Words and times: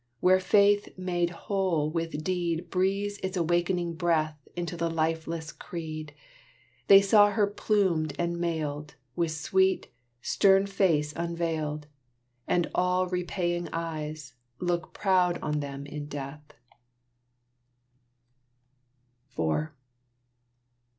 Where 0.19 0.39
faith 0.39 0.97
made 0.97 1.29
whole 1.29 1.91
with 1.91 2.23
deed 2.23 2.71
Breathes 2.71 3.19
its 3.21 3.37
awakening 3.37 3.97
breath 3.97 4.35
Into 4.55 4.75
the 4.75 4.89
lifeless 4.89 5.51
creed, 5.51 6.15
They 6.87 7.01
saw 7.03 7.29
her 7.29 7.45
plumed 7.45 8.15
and 8.17 8.39
mailed, 8.39 8.95
With 9.15 9.29
sweet, 9.29 9.91
stern 10.19 10.65
face 10.65 11.13
unveiled, 11.15 11.85
And 12.47 12.65
all 12.73 13.09
repaying 13.09 13.69
eyes, 13.71 14.33
look 14.59 14.91
proud 14.95 15.37
on 15.43 15.59
them 15.59 15.85
in 15.85 16.07
death. 16.07 16.51